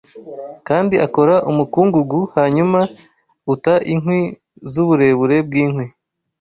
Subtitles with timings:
[0.67, 2.79] Kandi akora umukungugu hanyuma
[3.53, 4.21] uta inkwi
[4.71, 5.85] z'uburebure bw'inkwi